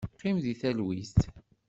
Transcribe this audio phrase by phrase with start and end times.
[0.19, 1.15] Qim di talwit!